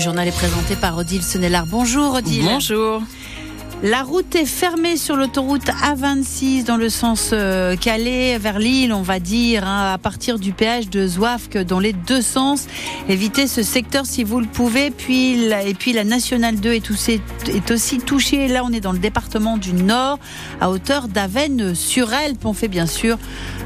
[0.00, 1.66] le journal est présenté par Odile Senelard.
[1.66, 2.46] Bonjour Odile.
[2.46, 3.02] Bonjour.
[3.82, 9.02] La route est fermée sur l'autoroute A26 dans le sens euh, Calais vers Lille, on
[9.02, 12.66] va dire, hein, à partir du péage de Zouafque dans les deux sens.
[13.10, 14.90] Évitez ce secteur si vous le pouvez.
[14.90, 16.90] Puis et puis la nationale 2 est,
[17.48, 18.48] est aussi touchée.
[18.48, 20.18] Là, on est dans le département du Nord,
[20.62, 22.46] à hauteur d'Avennes sur Elpe.
[22.46, 23.18] On fait bien sûr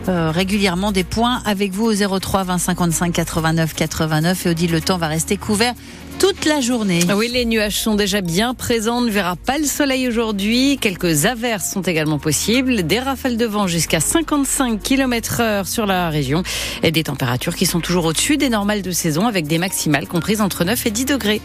[0.08, 4.46] euh, régulièrement des points avec vous au 03 20 55 89 89.
[4.46, 5.74] Et Odile, le temps va rester couvert
[6.18, 7.00] toute la journée.
[7.14, 8.98] Oui, les nuages sont déjà bien présents.
[8.98, 10.78] On ne verra pas le soleil aujourd'hui.
[10.80, 12.82] Quelques averses sont également possibles.
[12.82, 16.42] Des rafales de vent jusqu'à 55 km heure sur la région.
[16.82, 20.40] Et des températures qui sont toujours au-dessus des normales de saison avec des maximales comprises
[20.40, 21.40] entre 9 et 10 degrés.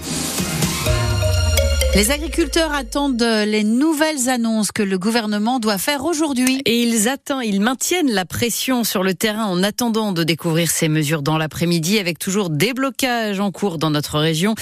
[1.95, 6.61] Les agriculteurs attendent les nouvelles annonces que le gouvernement doit faire aujourd'hui.
[6.65, 10.87] Et ils attendent, ils maintiennent la pression sur le terrain en attendant de découvrir ces
[10.87, 14.53] mesures dans l'après-midi avec toujours des blocages en cours dans notre région.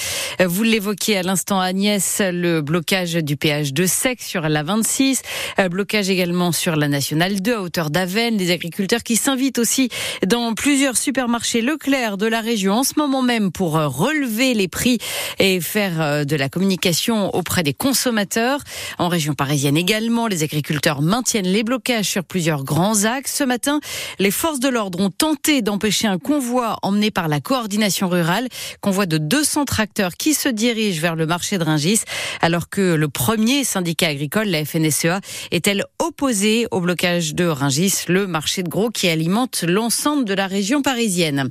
[0.43, 5.21] Vous l'évoquiez à l'instant Agnès, le blocage du péage de Sec sur la 26,
[5.69, 9.89] blocage également sur la nationale 2 à hauteur d'Aven, des agriculteurs qui s'invitent aussi
[10.25, 14.97] dans plusieurs supermarchés Leclerc de la région en ce moment même pour relever les prix
[15.39, 18.59] et faire de la communication auprès des consommateurs.
[18.97, 23.35] En région parisienne également, les agriculteurs maintiennent les blocages sur plusieurs grands axes.
[23.35, 23.79] Ce matin,
[24.19, 28.47] les forces de l'ordre ont tenté d'empêcher un convoi emmené par la coordination rurale,
[28.81, 32.01] convoi de 200 tracteurs qui se dirigent vers le marché de Ringis,
[32.41, 35.21] alors que le premier syndicat agricole, la FNSEA,
[35.51, 40.47] est-elle opposée au blocage de Ringis, le marché de gros qui alimente l'ensemble de la
[40.47, 41.49] région parisienne.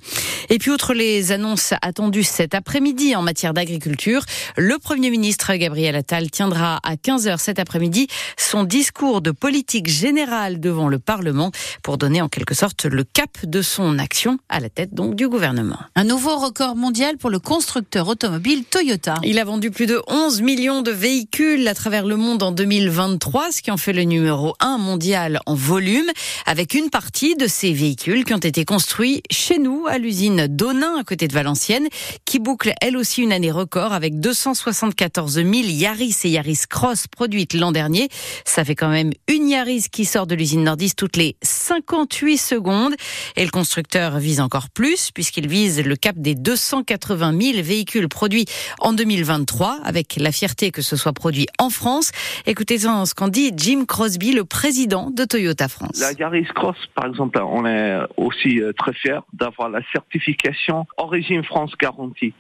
[0.49, 4.25] Et puis, outre les annonces attendues cet après-midi en matière d'agriculture,
[4.57, 10.61] le Premier ministre Gabriel Attal tiendra à 15h cet après-midi son discours de politique générale
[10.61, 11.51] devant le Parlement
[11.83, 15.29] pour donner en quelque sorte le cap de son action à la tête donc du
[15.29, 15.79] gouvernement.
[15.95, 19.15] Un nouveau record mondial pour le constructeur automobile Toyota.
[19.23, 23.53] Il a vendu plus de 11 millions de véhicules à travers le monde en 2023,
[23.53, 26.11] ce qui en fait le numéro 1 mondial en volume,
[26.47, 30.99] avec une partie de ces véhicules qui ont été construits chez nous à l'usine d'Onin
[30.99, 31.89] à côté de Valenciennes,
[32.25, 37.55] qui boucle elle aussi une année record avec 274 000 Yaris et Yaris Cross produites
[37.55, 38.09] l'an dernier.
[38.45, 42.95] Ça fait quand même une Yaris qui sort de l'usine nordiste toutes les 58 secondes.
[43.37, 48.47] Et le constructeur vise encore plus puisqu'il vise le cap des 280 000 véhicules produits
[48.81, 52.13] en 2023 avec la fierté que ce soit produit en France.
[52.47, 55.99] Écoutez ce qu'en dit Jim Crosby, le président de Toyota France.
[56.01, 61.45] La Yaris Cross, par exemple, on est aussi euh, très fiers d'avoir la certification Origine
[61.45, 62.35] France garantie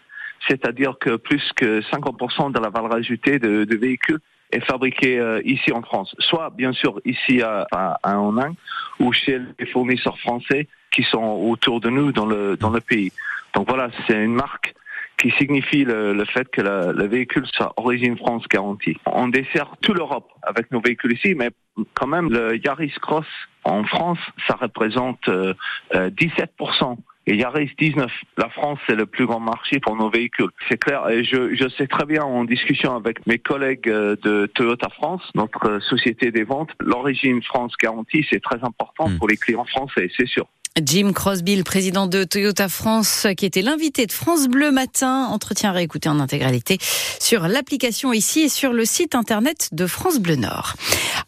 [0.48, 4.20] c'est-à-dire que plus que 50% de la valeur ajoutée de, véhicules
[4.52, 8.54] est fabriquée euh, ici en France, soit bien sûr ici à, à, à Inde
[9.00, 13.12] ou chez les fournisseurs français qui sont autour de nous dans le dans le pays.
[13.54, 14.74] Donc voilà, c'est une marque
[15.18, 18.96] qui signifie le, fait que le véhicule soit origine France garantie.
[19.06, 21.50] On dessert toute l'Europe avec nos véhicules ici, mais
[21.94, 23.26] quand même le Yaris Cross
[23.66, 25.54] en France, ça représente euh,
[25.92, 26.96] 17%
[27.26, 28.10] et Yaris 19.
[28.38, 30.50] La France, c'est le plus grand marché pour nos véhicules.
[30.68, 31.08] C'est clair.
[31.08, 35.22] Et je, je sais très bien en discussion avec mes collègues euh, de Toyota France,
[35.34, 39.18] notre société des ventes, l'origine France garantie, c'est très important hmm.
[39.18, 40.46] pour les clients français, c'est sûr.
[40.84, 45.26] Jim Crosby, le président de Toyota France, qui était l'invité de France Bleu Matin.
[45.30, 46.76] Entretien réécouté en intégralité
[47.18, 50.74] sur l'application ici et sur le site internet de France Bleu Nord.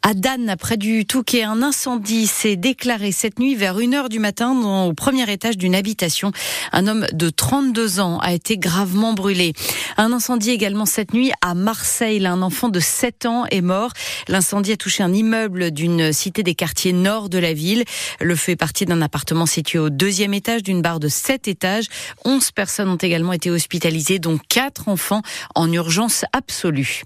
[0.02, 4.54] À Dan, près du Touquet, un incendie s'est déclaré cette nuit vers 1h du matin
[4.54, 6.30] dans, au premier étage d'une habitation.
[6.72, 9.54] Un homme de 32 ans a été gravement brûlé.
[9.96, 12.24] Un incendie également cette nuit à Marseille.
[12.26, 13.92] Un enfant de 7 ans est mort.
[14.28, 17.84] L'incendie a touché un immeuble d'une cité des quartiers nord de la ville.
[18.20, 21.86] Le feu est parti d'un appartement situé au deuxième étage d'une barre de sept étages.
[22.24, 25.22] Onze personnes ont également été hospitalisées, dont quatre enfants
[25.54, 27.02] en urgence absolue.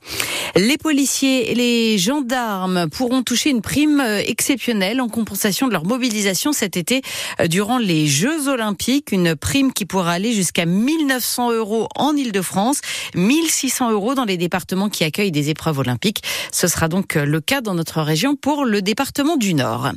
[0.56, 6.53] Les policiers et les gendarmes pourront toucher une prime exceptionnelle en compensation de leur mobilisation
[6.53, 7.03] cet été
[7.41, 9.12] euh, durant les Jeux Olympiques.
[9.12, 12.80] Une prime qui pourra aller jusqu'à 1900 euros en Ile-de-France,
[13.15, 16.22] 1600 euros dans les départements qui accueillent des épreuves olympiques.
[16.51, 19.91] Ce sera donc le cas dans notre région pour le département du Nord.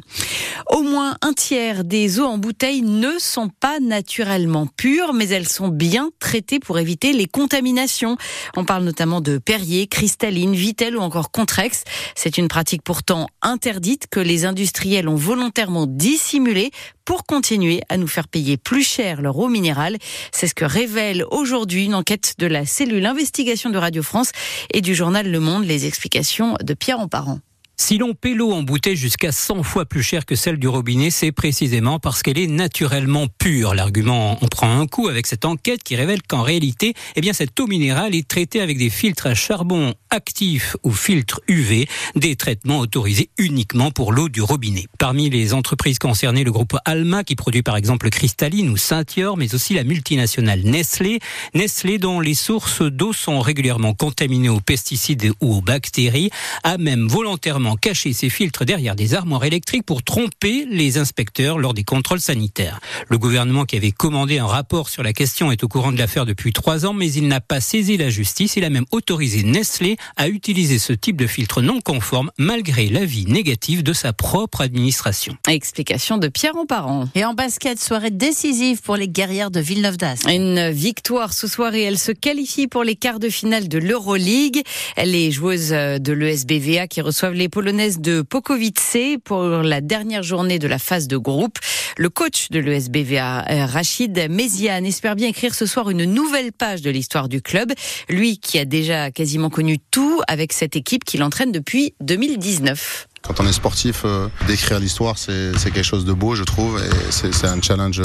[0.70, 5.48] Au moins un tiers des eaux en bouteille ne sont pas naturellement pures, mais elles
[5.48, 8.18] sont bien traitées pour éviter les contaminations.
[8.56, 11.84] On parle notamment de Perrier, Cristalline, Vitel ou encore Contrex.
[12.16, 16.72] C'est une pratique pourtant interdite que les industriels ont volontairement dissimulée
[17.06, 19.98] pour continuer à nous faire payer plus cher leur eau minérale.
[20.32, 24.32] C'est ce que révèle aujourd'hui une enquête de la cellule investigation de Radio France
[24.74, 25.66] et du journal Le Monde.
[25.66, 27.40] Les explications de Pierre Emparent.
[27.78, 31.10] Si l'on paie l'eau en bouteille jusqu'à 100 fois plus cher que celle du robinet,
[31.10, 33.76] c'est précisément parce qu'elle est naturellement pure.
[33.76, 37.60] L'argument on prend un coup avec cette enquête qui révèle qu'en réalité, eh bien, cette
[37.60, 42.80] eau minérale est traitée avec des filtres à charbon actif ou filtres UV, des traitements
[42.80, 44.86] autorisés uniquement pour l'eau du robinet.
[44.98, 49.54] Parmi les entreprises concernées, le groupe Alma qui produit par exemple Cristalline ou Saint-Yor, mais
[49.54, 51.20] aussi la multinationale Nestlé.
[51.54, 56.30] Nestlé dont les sources d'eau sont régulièrement contaminées aux pesticides ou aux bactéries,
[56.64, 61.74] a même volontairement cacher ses filtres derrière des armoires électriques pour tromper les inspecteurs lors
[61.74, 62.80] des contrôles sanitaires.
[63.10, 66.28] Le gouvernement qui avait commandé un rapport sur la question est au courant de l'affaire
[66.28, 68.56] depuis trois ans, mais il n'a pas saisi la justice.
[68.58, 73.26] Il a même autorisé Nestlé à utiliser ce type de filtre non conforme malgré l'avis
[73.26, 75.36] négatif de sa propre administration.
[75.48, 77.08] Explication de Pierre Parent.
[77.16, 80.30] Et en basket, soirée décisive pour les guerrières de Villeneuve d'Ascq.
[80.30, 84.62] Une victoire ce soir et elle se qualifie pour les quarts de finale de l'Euroleague.
[85.04, 90.68] Les joueuses de l'ESBVA qui reçoivent les polonaise de Pokowice pour la dernière journée de
[90.68, 91.58] la phase de groupe.
[91.96, 96.82] Le coach de l'ESBVA, euh, Rachid Mezian, espère bien écrire ce soir une nouvelle page
[96.82, 97.72] de l'histoire du club.
[98.10, 103.08] Lui qui a déjà quasiment connu tout avec cette équipe qu'il entraîne depuis 2019.
[103.28, 107.12] Quand on est sportif, euh, d'écrire l'histoire, c'est quelque chose de beau, je trouve, et
[107.12, 108.02] c'est un challenge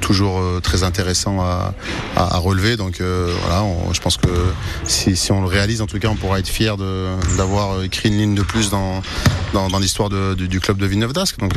[0.00, 1.74] toujours euh, très intéressant à,
[2.16, 2.76] à, relever.
[2.76, 4.28] Donc euh, voilà, je pense que
[4.84, 8.18] si, si, on le réalise, en tout cas, on pourra être fier d'avoir écrit une
[8.18, 9.02] ligne de plus dans,
[9.54, 11.38] dans, dans l'histoire du, du, club de Villeneuve d'Ascq.
[11.38, 11.54] Donc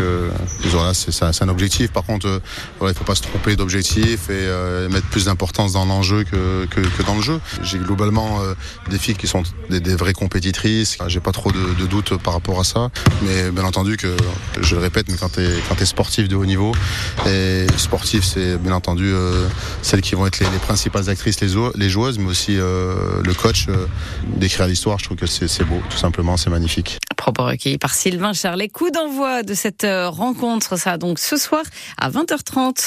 [0.65, 1.91] voilà, c'est un objectif.
[1.91, 2.41] Par contre,
[2.81, 6.79] il ne faut pas se tromper d'objectif et mettre plus d'importance dans l'enjeu que, que,
[6.79, 7.39] que, dans le jeu.
[7.63, 8.39] J'ai globalement
[8.89, 10.97] des filles qui sont des, des vraies compétitrices.
[11.07, 12.89] J'ai pas trop de, de doutes par rapport à ça.
[13.21, 14.15] Mais bien entendu que,
[14.61, 16.73] je le répète, mais quand tu es, sportif de haut niveau,
[17.27, 19.47] et sportif c'est bien entendu euh,
[19.81, 23.67] celles qui vont être les, principales actrices, les, les, joueuses, mais aussi euh, le coach,
[23.69, 23.85] euh,
[24.27, 26.99] d'écrire l'histoire, je trouve que c'est beau, tout simplement, c'est magnifique.
[27.15, 28.67] Propos recueillis par Sylvain Charlet.
[28.67, 31.63] Coup d'envoi de cette rencontre, ça donc ce soir
[31.97, 32.83] à 20h30.